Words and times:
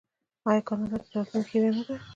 آیا 0.49 0.61
کاناډا 0.67 0.97
د 1.03 1.07
راتلونکي 1.15 1.49
هیله 1.53 1.69
نه 1.75 1.83
ده؟ 1.87 1.95